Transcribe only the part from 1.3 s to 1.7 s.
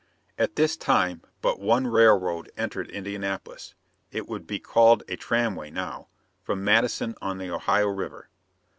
but